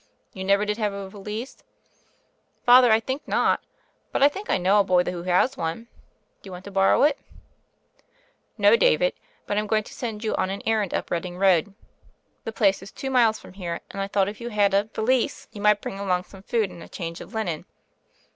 "You 0.33 0.43
never 0.43 0.65
did 0.65 0.77
have 0.79 0.93
a 0.93 1.07
valise?" 1.09 1.57
"Father, 2.65 2.91
I 2.91 2.99
think 2.99 3.27
not. 3.27 3.61
But 4.11 4.23
I 4.23 4.29
think 4.29 4.49
I 4.49 4.57
know 4.57 4.79
a 4.79 4.83
boy 4.83 5.03
who 5.03 5.21
has 5.21 5.55
one. 5.55 5.89
Do 6.41 6.47
you 6.47 6.51
want 6.51 6.65
to 6.65 6.71
borrow 6.71 7.03
it?" 7.03 7.19
"No, 8.57 8.75
David; 8.75 9.13
but 9.45 9.59
I'm 9.59 9.67
going 9.67 9.83
to 9.83 9.93
send 9.93 10.23
yon 10.23 10.33
on 10.37 10.49
an 10.49 10.63
errand 10.65 10.95
up 10.95 11.11
Reading 11.11 11.37
Road. 11.37 11.75
The 12.45 12.51
place 12.51 12.81
is 12.81 12.91
two 12.91 13.11
miles 13.11 13.37
from 13.37 13.53
here, 13.53 13.79
and 13.91 14.01
I 14.01 14.07
thought 14.07 14.27
if 14.27 14.41
you 14.41 14.49
hud 14.49 14.59
a 14.59 14.59
ii6 14.59 14.69
THE 14.71 14.71
FAIRY 14.71 14.81
OF 14.81 14.93
THE 14.93 15.01
SNOWS 15.01 15.05
valise 15.05 15.47
you 15.51 15.61
might 15.61 15.81
bring 15.81 15.99
along 15.99 16.23
some 16.23 16.41
food 16.41 16.71
and 16.71 16.81
a 16.81 16.89
change 16.89 17.21
of 17.21 17.35
linen.' 17.35 17.65